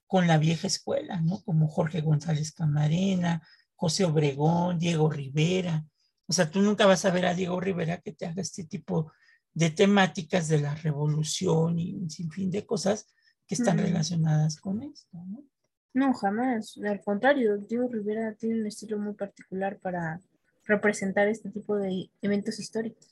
con 0.08 0.28
la 0.28 0.38
vieja 0.38 0.68
escuela, 0.68 1.22
¿no? 1.22 1.42
Como 1.44 1.68
Jorge 1.68 2.02
González 2.02 2.52
Camarena, 2.52 3.42
José 3.76 4.06
Obregón, 4.06 4.80
Diego 4.80 5.10
Rivera. 5.10 5.86
O 6.28 6.34
sea, 6.34 6.50
tú 6.50 6.62
nunca 6.62 6.86
vas 6.86 7.06
a 7.06 7.12
ver 7.12 7.26
a 7.26 7.34
Diego 7.34 7.60
Rivera 7.60 8.00
que 8.00 8.14
te 8.14 8.26
haga 8.26 8.42
este 8.42 8.64
tipo 8.64 9.12
de 9.54 9.70
temáticas 9.70 10.48
de 10.48 10.60
la 10.60 10.76
revolución 10.76 11.78
y 11.80 11.94
un 11.94 12.10
sinfín 12.10 12.50
de 12.52 12.66
cosas 12.66 13.08
que 13.48 13.56
están 13.56 13.78
relacionadas 13.78 14.60
con 14.60 14.82
esto, 14.82 15.18
¿no? 15.28 15.44
No, 15.94 16.14
jamás. 16.14 16.78
Al 16.84 17.02
contrario, 17.04 17.58
Diego 17.58 17.88
Rivera 17.88 18.34
tiene 18.34 18.60
un 18.62 18.66
estilo 18.68 18.98
muy 18.98 19.14
particular 19.14 19.80
para 19.80 20.20
representar 20.66 21.28
este 21.28 21.52
tipo 21.52 21.76
de 21.76 22.10
eventos 22.22 22.60
históricos. 22.60 23.08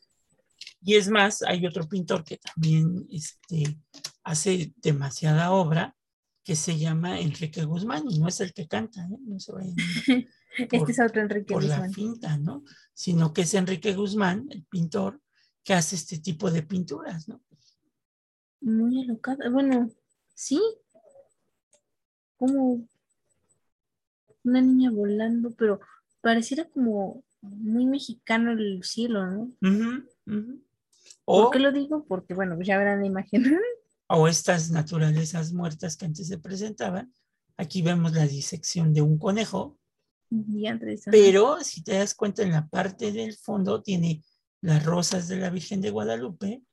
Y 0.83 0.95
es 0.95 1.09
más, 1.09 1.43
hay 1.43 1.65
otro 1.67 1.87
pintor 1.87 2.23
que 2.23 2.37
también 2.37 3.05
este, 3.11 3.77
hace 4.23 4.73
demasiada 4.77 5.51
obra 5.51 5.95
que 6.43 6.55
se 6.55 6.79
llama 6.79 7.19
Enrique 7.19 7.63
Guzmán 7.65 8.03
y 8.09 8.17
no 8.17 8.27
es 8.27 8.39
el 8.41 8.51
que 8.51 8.67
canta, 8.67 9.03
¿eh? 9.05 9.17
no 9.27 9.39
se 9.39 9.51
vayan 9.51 9.75
este 10.57 10.79
Por- 10.79 10.89
es 10.89 10.99
otro 10.99 11.21
Enrique 11.21 11.53
por 11.53 11.63
la 11.63 11.75
Guzmán. 11.75 11.93
finta, 11.93 12.37
¿no? 12.37 12.63
Sino 12.95 13.31
que 13.31 13.41
es 13.41 13.53
Enrique 13.53 13.93
Guzmán, 13.93 14.47
el 14.49 14.63
pintor, 14.65 15.21
que 15.63 15.73
hace 15.73 15.95
este 15.95 16.19
tipo 16.19 16.49
de 16.51 16.63
pinturas, 16.63 17.27
¿no? 17.27 17.41
Muy 18.61 19.03
alocada. 19.03 19.49
Bueno, 19.49 19.89
sí. 20.33 20.59
Como 22.37 22.87
una 24.43 24.61
niña 24.61 24.91
volando, 24.91 25.51
pero 25.51 25.79
pareciera 26.21 26.65
como 26.65 27.23
muy 27.41 27.85
mexicano 27.85 28.51
el 28.51 28.83
cielo, 28.83 29.25
¿no? 29.27 29.51
Ujú, 29.61 30.07
ujú. 30.27 30.63
¿Por 31.25 31.45
O, 31.45 31.49
qué 31.51 31.59
lo 31.59 31.71
digo? 31.71 32.05
Porque, 32.05 32.33
bueno, 32.33 32.57
ya 32.61 32.77
verán 32.77 33.01
la 33.01 33.07
imagen. 33.07 33.43
o 34.07 34.27
estas 34.27 34.71
naturalezas 34.71 35.53
muertas 35.53 35.95
que 35.95 36.05
antes 36.05 36.27
se 36.27 36.37
presentaban. 36.37 37.13
Aquí 37.57 37.81
vemos 37.81 38.13
la 38.13 38.27
disección 38.27 38.93
de 38.93 39.01
un 39.01 39.17
conejo, 39.19 39.77
pero 41.11 41.59
si 41.63 41.83
te 41.83 41.93
das 41.93 42.15
cuenta 42.15 42.41
en 42.43 42.51
la 42.51 42.67
parte 42.67 43.11
del 43.11 43.35
fondo 43.35 43.81
tiene 43.81 44.23
las 44.61 44.85
rosas 44.85 45.27
de 45.27 45.37
la 45.37 45.49
Virgen 45.49 45.81
de 45.81 45.89
Guadalupe, 45.89 46.63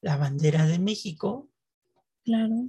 la 0.00 0.16
bandera 0.16 0.66
de 0.66 0.78
México, 0.78 1.48
Claro. 2.24 2.68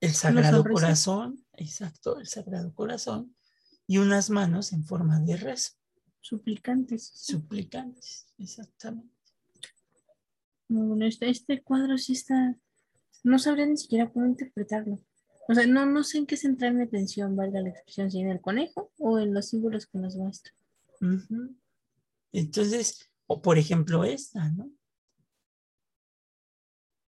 el 0.00 0.14
Sagrado. 0.14 0.62
Corazón, 0.64 1.44
exacto, 1.54 2.18
el 2.18 2.26
Sagrado 2.26 2.72
Corazón, 2.74 3.34
y 3.86 3.98
unas 3.98 4.30
manos 4.30 4.72
en 4.72 4.84
forma 4.84 5.20
de 5.20 5.36
rezo, 5.36 5.72
Suplicantes. 6.20 7.10
suplicantes, 7.14 8.26
exactamente. 8.38 9.14
Bueno, 10.68 11.06
este, 11.06 11.30
este 11.30 11.62
cuadro 11.62 11.96
sí 11.96 12.12
está. 12.12 12.54
No 13.24 13.38
sabría 13.38 13.64
ni 13.66 13.76
siquiera 13.78 14.10
cómo 14.10 14.26
interpretarlo. 14.26 14.98
O 15.48 15.54
sea, 15.54 15.66
no, 15.66 15.86
no 15.86 16.04
sé 16.04 16.18
en 16.18 16.26
qué 16.26 16.36
centrar 16.36 16.74
mi 16.74 16.82
atención, 16.84 17.34
valga 17.34 17.62
la 17.62 17.70
expresión, 17.70 18.10
si 18.10 18.20
en 18.20 18.30
el 18.30 18.40
conejo 18.42 18.92
o 18.98 19.18
en 19.18 19.32
los 19.32 19.48
símbolos 19.48 19.86
que 19.86 19.96
nos 19.98 20.14
muestra. 20.16 20.52
Entonces, 22.32 23.10
o 23.28 23.40
por 23.40 23.58
ejemplo 23.58 24.04
esta, 24.04 24.50
¿no? 24.50 24.70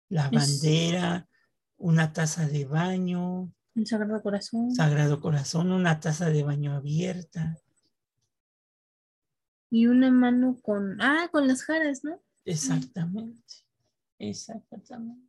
La 0.08 0.30
bandera, 0.30 1.28
una 1.76 2.12
taza 2.12 2.46
de 2.46 2.64
baño, 2.64 3.52
El 3.74 3.86
Sagrado 3.86 4.22
Corazón. 4.22 4.74
Sagrado 4.74 5.20
Corazón, 5.20 5.70
una 5.70 6.00
taza 6.00 6.30
de 6.30 6.42
baño 6.42 6.74
abierta. 6.74 7.56
y 9.70 9.86
una 9.86 10.10
mano 10.10 10.58
con. 10.62 11.00
Ah, 11.00 11.28
con 11.30 11.46
las 11.46 11.62
jaras, 11.62 12.02
¿no? 12.02 12.22
Exactamente, 12.44 13.54
exactamente. 14.18 15.28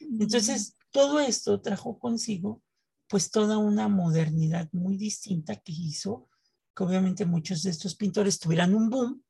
Entonces, 0.00 0.76
todo 0.90 1.20
esto 1.20 1.60
trajo 1.60 1.98
consigo 1.98 2.62
pues 3.08 3.30
toda 3.30 3.58
una 3.58 3.88
modernidad 3.88 4.68
muy 4.72 4.96
distinta 4.96 5.54
que 5.54 5.72
hizo 5.72 6.28
que 6.74 6.84
obviamente 6.84 7.24
muchos 7.24 7.62
de 7.62 7.70
estos 7.70 7.94
pintores 7.94 8.38
tuvieran 8.38 8.74
un 8.74 8.90
boom, 8.90 9.24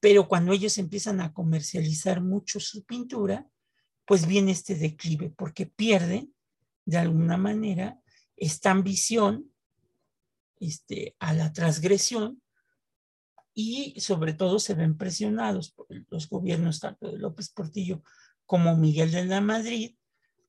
pero 0.00 0.26
cuando 0.26 0.52
ellos 0.52 0.78
empiezan 0.78 1.20
a 1.20 1.32
comercializar 1.32 2.22
mucho 2.22 2.58
su 2.58 2.84
pintura, 2.84 3.46
pues 4.06 4.26
viene 4.26 4.52
este 4.52 4.74
declive 4.74 5.30
porque 5.30 5.66
pierden 5.66 6.34
de 6.86 6.98
alguna 6.98 7.36
manera 7.36 8.00
esta 8.36 8.70
ambición 8.70 9.52
este, 10.58 11.14
a 11.20 11.34
la 11.34 11.52
transgresión 11.52 12.42
y 13.54 14.00
sobre 14.00 14.32
todo 14.32 14.58
se 14.58 14.74
ven 14.74 14.96
presionados 14.96 15.70
por 15.72 15.86
los 16.08 16.28
gobiernos 16.28 16.80
tanto 16.80 17.10
de 17.10 17.18
López 17.18 17.50
Portillo 17.50 18.02
como 18.46 18.76
Miguel 18.76 19.10
de 19.10 19.26
la 19.26 19.40
Madrid 19.40 19.96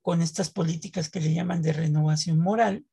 con 0.01 0.21
estas 0.21 0.49
políticas 0.49 1.09
que 1.09 1.19
le 1.19 1.33
llaman 1.33 1.61
de 1.61 1.73
renovación 1.73 2.39
moral, 2.39 2.85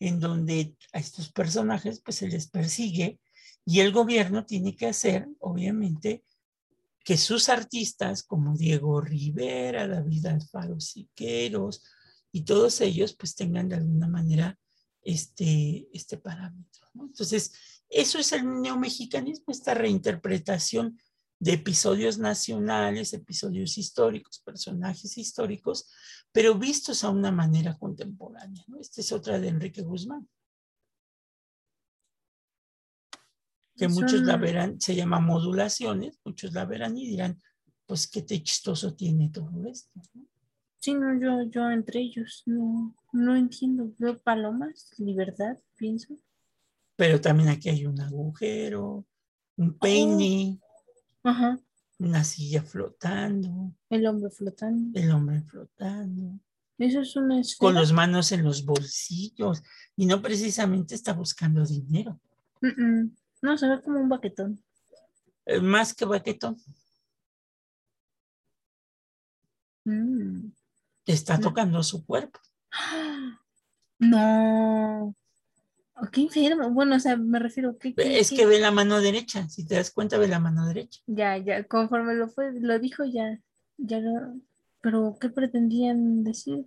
en 0.00 0.18
donde 0.20 0.76
a 0.92 0.98
estos 0.98 1.30
personajes 1.30 2.00
pues 2.00 2.16
se 2.16 2.28
les 2.28 2.48
persigue 2.48 3.20
y 3.68 3.80
el 3.80 3.92
gobierno 3.92 4.46
tiene 4.46 4.74
que 4.74 4.86
hacer, 4.86 5.28
obviamente, 5.40 6.24
que 7.04 7.18
sus 7.18 7.50
artistas 7.50 8.22
como 8.22 8.56
Diego 8.56 8.98
Rivera, 9.02 9.86
David 9.86 10.24
Alfaro 10.24 10.80
Siqueros 10.80 11.84
y 12.32 12.44
todos 12.44 12.80
ellos 12.80 13.14
pues 13.14 13.34
tengan 13.34 13.68
de 13.68 13.76
alguna 13.76 14.08
manera 14.08 14.58
este, 15.02 15.86
este 15.92 16.16
parámetro. 16.16 16.88
Entonces, 16.98 17.52
eso 17.90 18.18
es 18.18 18.32
el 18.32 18.62
neomexicanismo, 18.62 19.52
esta 19.52 19.74
reinterpretación 19.74 20.98
de 21.38 21.52
episodios 21.52 22.16
nacionales, 22.16 23.12
episodios 23.12 23.76
históricos, 23.76 24.38
personajes 24.38 25.18
históricos, 25.18 25.90
pero 26.32 26.54
vistos 26.54 27.04
a 27.04 27.10
una 27.10 27.32
manera 27.32 27.76
contemporánea. 27.76 28.64
¿no? 28.66 28.80
Esta 28.80 29.02
es 29.02 29.12
otra 29.12 29.38
de 29.38 29.48
Enrique 29.48 29.82
Guzmán. 29.82 30.26
Que 33.78 33.88
muchos 33.88 34.22
la 34.22 34.36
verán, 34.36 34.80
se 34.80 34.94
llama 34.94 35.20
modulaciones, 35.20 36.18
muchos 36.24 36.52
la 36.52 36.64
verán 36.64 36.98
y 36.98 37.06
dirán, 37.06 37.38
pues 37.86 38.08
qué 38.08 38.22
te 38.22 38.42
chistoso 38.42 38.94
tiene 38.94 39.30
todo 39.30 39.64
esto. 39.66 39.90
¿no? 40.14 40.26
Sí, 40.80 40.94
no, 40.94 41.18
yo, 41.20 41.48
yo 41.50 41.70
entre 41.70 42.00
ellos 42.00 42.42
no, 42.46 42.94
no 43.12 43.36
entiendo. 43.36 43.92
Veo 43.98 44.18
palomas, 44.18 44.90
libertad, 44.98 45.56
pienso. 45.76 46.16
Pero 46.96 47.20
también 47.20 47.48
aquí 47.48 47.68
hay 47.68 47.86
un 47.86 48.00
agujero, 48.00 49.06
un 49.56 49.78
peine, 49.78 50.60
Ajá, 51.22 51.58
una 51.98 52.22
silla 52.24 52.62
flotando, 52.62 53.72
el 53.90 54.06
hombre 54.06 54.30
flotando. 54.30 54.98
el 54.98 55.10
hombre 55.10 55.42
flotando. 55.42 56.40
Eso 56.78 57.00
es 57.00 57.16
una 57.16 57.40
con 57.58 57.74
las 57.74 57.92
manos 57.92 58.30
en 58.30 58.44
los 58.44 58.64
bolsillos 58.64 59.62
y 59.96 60.06
no 60.06 60.22
precisamente 60.22 60.94
está 60.94 61.12
buscando 61.12 61.64
dinero, 61.64 62.20
Mm, 62.60 62.82
mm. 62.82 63.16
No, 63.42 63.56
se 63.56 63.68
ve 63.68 63.80
como 63.82 64.00
un 64.00 64.08
baquetón. 64.08 64.62
Eh, 65.46 65.60
más 65.60 65.94
que 65.94 66.04
baquetón, 66.04 66.56
Mm. 69.84 70.50
está 71.06 71.36
No. 71.38 71.48
tocando 71.48 71.82
su 71.82 72.04
cuerpo. 72.04 72.40
No. 74.00 75.12
Oh, 75.96 76.06
qué 76.12 76.20
enfermo. 76.20 76.70
Bueno, 76.70 76.94
o 76.94 77.00
sea, 77.00 77.16
me 77.16 77.40
refiero 77.40 77.76
que 77.78 77.92
Es 77.96 78.30
que 78.30 78.46
ve 78.46 78.60
la 78.60 78.70
mano 78.70 79.00
derecha, 79.00 79.48
si 79.48 79.66
te 79.66 79.74
das 79.74 79.90
cuenta, 79.90 80.18
ve 80.18 80.28
la 80.28 80.38
mano 80.38 80.66
derecha. 80.68 81.00
ya, 81.06 81.36
ya, 81.36 81.64
conforme 81.64 82.14
lo 82.14 82.28
fue, 82.28 82.52
lo 82.60 82.78
dijo 82.78 83.04
ya, 83.04 83.40
ya 83.76 83.98
lo, 83.98 84.36
pero 84.80 85.16
¿qué 85.20 85.30
pretendían 85.30 86.22
decir? 86.22 86.66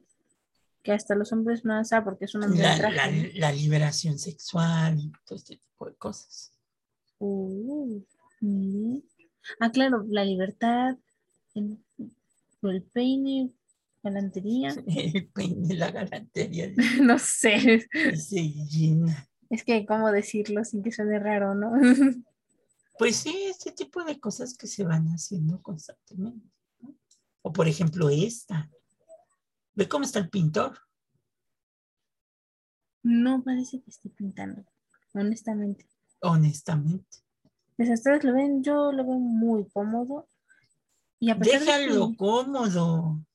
Que 0.84 0.92
hasta 0.92 1.16
los 1.16 1.32
hombres 1.32 1.64
más, 1.64 1.94
ah, 1.94 2.04
porque 2.04 2.26
es 2.26 2.36
un 2.36 2.44
hombre 2.44 2.64
La, 2.64 2.78
la- 2.90 3.12
la 3.36 3.52
liberación 3.54 4.20
sexual 4.20 5.00
y 5.00 5.10
todo 5.26 5.38
este 5.38 5.56
tipo 5.56 5.86
de 5.86 5.96
cosas. 5.96 6.52
Uh. 7.24 8.04
Ah, 9.60 9.72
claro, 9.72 10.04
la 10.10 10.26
libertad, 10.26 10.98
el, 11.54 11.78
el 12.64 12.84
peine, 12.84 13.52
galantería, 14.02 14.74
El 14.88 15.28
peine, 15.28 15.76
la 15.76 15.92
galantería, 15.92 16.74
no 17.04 17.20
sé, 17.20 17.88
dice 17.94 18.40
Gina. 18.40 19.30
es 19.52 19.64
que 19.64 19.86
cómo 19.86 20.12
decirlo 20.12 20.66
sin 20.66 20.82
que 20.82 20.92
suene 20.92 21.20
raro, 21.20 21.54
¿no? 21.56 21.72
Pues 22.98 23.16
sí, 23.16 23.46
este 23.50 23.72
tipo 23.72 24.04
de 24.04 24.20
cosas 24.20 24.56
que 24.56 24.68
se 24.68 24.84
van 24.84 25.08
haciendo 25.08 25.60
constantemente. 25.64 26.48
¿no? 26.82 26.96
O 27.42 27.52
por 27.52 27.68
ejemplo 27.68 28.12
esta. 28.12 28.70
Ve 29.74 29.88
cómo 29.88 30.06
está 30.06 30.20
el 30.20 30.30
pintor. 30.30 30.78
No 33.02 33.44
parece 33.44 33.82
que 33.82 33.90
esté 33.90 34.10
pintando, 34.10 34.64
honestamente. 35.16 35.91
Honestamente. 36.22 37.20
Pues 37.78 37.90
ustedes 37.90 38.24
lo 38.24 38.34
ven, 38.34 38.64
yo 38.64 38.92
lo 38.92 39.04
veo 39.06 39.16
muy 39.20 39.68
cómodo. 39.70 40.28
Y 41.20 41.30
a 41.30 41.38
pesar 41.38 41.60
de 41.62 41.66
Déjalo 41.66 42.10
que- 42.12 42.18
cómodo. 42.18 43.26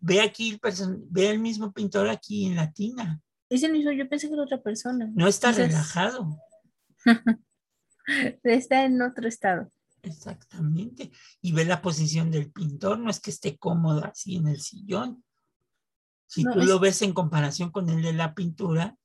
Ve 0.00 0.20
aquí 0.20 0.50
el 0.52 0.60
person- 0.60 1.04
ve 1.10 1.30
el 1.30 1.38
mismo 1.38 1.72
pintor 1.72 2.08
aquí 2.08 2.46
en 2.46 2.56
la 2.56 2.72
tina. 2.72 3.20
ese 3.48 3.68
mismo, 3.68 3.92
yo 3.92 4.08
pensé 4.08 4.28
que 4.28 4.34
era 4.34 4.44
otra 4.44 4.62
persona. 4.62 5.10
No 5.14 5.26
está 5.28 5.50
Entonces, 5.50 5.72
relajado. 5.72 6.38
Está 8.42 8.84
en 8.84 9.00
otro 9.02 9.28
estado. 9.28 9.70
Exactamente. 10.02 11.12
Y 11.42 11.52
ve 11.52 11.64
la 11.64 11.80
posición 11.82 12.30
del 12.30 12.50
pintor. 12.50 12.98
No 12.98 13.10
es 13.10 13.20
que 13.20 13.30
esté 13.30 13.58
cómodo 13.58 14.04
así 14.04 14.36
en 14.36 14.48
el 14.48 14.60
sillón. 14.60 15.22
Si 16.26 16.42
No, 16.44 16.52
tú 16.54 16.60
es- 16.60 16.66
lo 16.66 16.80
ves 16.80 17.02
en 17.02 17.12
comparación 17.12 17.70
con 17.70 17.88
el 17.90 18.02
de 18.02 18.12
la 18.14 18.34
pintura, 18.34 18.96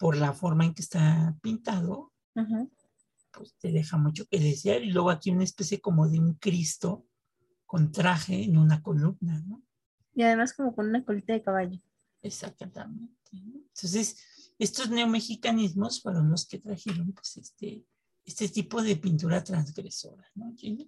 por 0.00 0.16
la 0.16 0.32
forma 0.32 0.64
en 0.64 0.72
que 0.72 0.80
está 0.80 1.36
pintado, 1.42 2.10
pues 3.32 3.54
te 3.58 3.70
deja 3.70 3.98
mucho 3.98 4.26
que 4.26 4.40
desear. 4.40 4.82
Y 4.82 4.92
luego 4.92 5.10
aquí 5.10 5.30
una 5.30 5.44
especie 5.44 5.78
como 5.78 6.08
de 6.08 6.18
un 6.18 6.34
Cristo 6.36 7.06
con 7.66 7.92
traje 7.92 8.44
en 8.44 8.56
una 8.56 8.82
columna, 8.82 9.44
¿no? 9.46 9.62
Y 10.14 10.22
además 10.22 10.54
como 10.54 10.74
con 10.74 10.88
una 10.88 11.04
colita 11.04 11.34
de 11.34 11.42
caballo. 11.42 11.78
Exactamente. 12.22 13.12
Entonces, 13.30 14.16
estos 14.58 14.88
neomexicanismos 14.88 16.00
fueron 16.00 16.30
los 16.30 16.46
que 16.46 16.58
trajeron 16.58 17.12
pues, 17.12 17.36
este, 17.36 17.84
este 18.24 18.48
tipo 18.48 18.82
de 18.82 18.96
pintura 18.96 19.44
transgresora, 19.44 20.26
¿no? 20.34 20.54
Gina? 20.56 20.84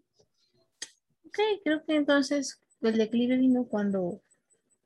Ok, 1.26 1.38
creo 1.62 1.84
que 1.84 1.96
entonces 1.96 2.62
el 2.80 2.96
declive 2.96 3.36
vino 3.36 3.66
cuando 3.66 4.22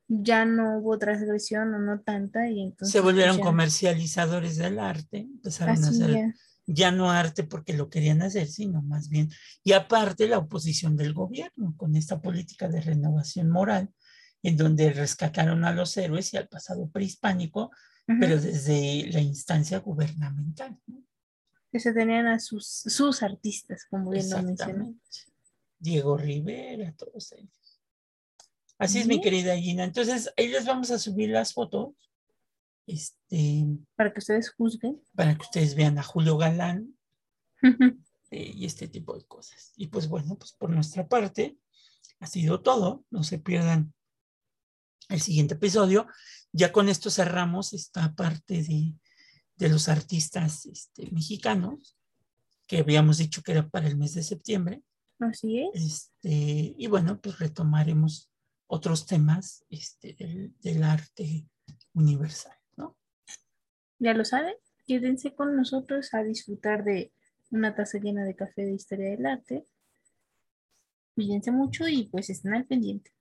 ya 0.07 0.45
no 0.45 0.77
hubo 0.79 0.97
transgresión 0.97 1.73
o 1.73 1.79
no 1.79 1.99
tanta 2.01 2.49
y 2.49 2.61
entonces 2.61 2.91
Se 2.93 3.01
volvieron 3.01 3.35
pues, 3.35 3.43
ya- 3.45 3.49
comercializadores 3.51 4.55
del 4.57 4.79
arte, 4.79 5.19
empezaron 5.19 5.83
a 5.83 5.89
hacer 5.89 6.11
ya. 6.11 6.33
ya 6.65 6.91
no 6.91 7.11
arte 7.11 7.43
porque 7.43 7.73
lo 7.73 7.89
querían 7.89 8.21
hacer, 8.21 8.47
sino 8.47 8.81
más 8.81 9.09
bien, 9.09 9.29
y 9.63 9.73
aparte 9.73 10.27
la 10.27 10.37
oposición 10.37 10.95
del 10.95 11.13
gobierno 11.13 11.73
con 11.77 11.95
esta 11.95 12.21
política 12.21 12.67
de 12.69 12.81
renovación 12.81 13.49
moral, 13.49 13.89
en 14.43 14.55
donde 14.55 14.93
rescataron 14.93 15.65
a 15.65 15.73
los 15.73 15.97
héroes 15.97 16.33
y 16.33 16.37
al 16.37 16.47
pasado 16.47 16.89
prehispánico, 16.89 17.71
pero 18.19 18.39
desde 18.39 19.09
la 19.11 19.19
instancia 19.19 19.79
gubernamental. 19.79 20.79
¿no? 20.87 21.03
que 21.69 21.81
se 21.81 21.91
tenían 21.91 22.27
a 22.27 22.39
sus, 22.39 22.65
sus 22.65 23.21
artistas, 23.23 23.85
como 23.89 24.09
bien 24.11 24.29
lo 24.29 24.41
mencioné. 24.41 24.95
Diego 25.79 26.15
Rivera, 26.17 26.93
todos 26.97 27.33
ellos. 27.33 27.51
Así 28.79 28.99
es, 28.99 29.07
mi 29.07 29.21
querida 29.21 29.57
Gina. 29.57 29.83
Entonces, 29.83 30.31
ahí 30.37 30.47
les 30.49 30.65
vamos 30.65 30.91
a 30.91 30.99
subir 30.99 31.29
las 31.29 31.53
fotos 31.53 31.93
este, 32.85 33.65
Para 33.95 34.13
que 34.13 34.19
ustedes 34.19 34.49
juzguen. 34.51 35.01
para 35.13 35.35
que 35.35 35.41
ustedes 35.41 35.75
vean 35.75 35.97
a 35.97 36.03
Julio 36.03 36.37
Galán 36.37 36.97
eh, 38.31 38.51
y 38.55 38.65
este 38.65 38.87
tipo 38.87 39.17
de 39.17 39.25
cosas. 39.25 39.73
Y 39.75 39.87
pues 39.87 40.07
bueno, 40.07 40.37
pues 40.37 40.53
por 40.53 40.69
nuestra 40.69 41.07
parte 41.07 41.57
ha 42.19 42.27
sido 42.27 42.61
todo. 42.61 43.03
No 43.09 43.23
se 43.23 43.39
pierdan 43.39 43.93
el 45.09 45.21
siguiente 45.21 45.55
episodio. 45.55 46.07
Ya 46.53 46.71
con 46.71 46.87
esto 46.87 47.09
cerramos 47.09 47.73
esta 47.73 48.15
parte 48.15 48.63
de, 48.63 48.93
de 49.55 49.69
los 49.69 49.89
artistas 49.89 50.65
este, 50.65 51.11
mexicanos 51.11 51.97
que 52.67 52.79
habíamos 52.79 53.17
dicho 53.17 53.41
que 53.41 53.53
era 53.53 53.67
para 53.67 53.87
el 53.87 53.97
mes 53.97 54.13
de 54.13 54.23
septiembre. 54.23 54.81
Así 55.19 55.61
es. 55.61 55.69
Este, 55.73 56.75
y 56.77 56.87
bueno, 56.87 57.19
pues 57.19 57.39
retomaremos 57.39 58.29
otros 58.67 59.05
temas 59.05 59.65
este, 59.69 60.13
del, 60.13 60.53
del 60.59 60.83
arte 60.83 61.45
universal, 61.93 62.55
¿no? 62.75 62.95
Ya 63.99 64.13
lo 64.13 64.25
saben, 64.25 64.55
quédense 64.85 65.33
con 65.33 65.55
nosotros 65.55 66.13
a 66.13 66.23
disfrutar 66.23 66.83
de 66.83 67.11
una 67.49 67.75
taza 67.75 67.97
llena 67.97 68.23
de 68.25 68.35
café 68.35 68.63
de 68.63 68.73
historia 68.73 69.09
del 69.09 69.25
arte. 69.25 69.65
Cuídense 71.15 71.51
mucho 71.51 71.87
y 71.87 72.05
pues 72.05 72.29
estén 72.29 72.53
al 72.53 72.65
pendiente. 72.65 73.11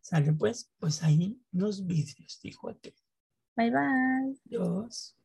Sale 0.00 0.32
pues, 0.32 0.70
pues 0.78 1.02
ahí 1.02 1.40
los 1.50 1.84
vidrios, 1.84 2.38
dijo 2.42 2.68
aquel. 2.68 2.94
Bye 3.56 3.70
bye. 3.70 4.38
Adiós. 4.46 5.16